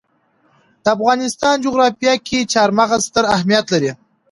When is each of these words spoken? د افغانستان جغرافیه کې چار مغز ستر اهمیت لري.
د 0.83 0.85
افغانستان 0.95 1.55
جغرافیه 1.65 2.13
کې 2.27 2.39
چار 2.53 2.69
مغز 2.79 3.01
ستر 3.09 3.25
اهمیت 3.35 3.65
لري. 3.73 3.91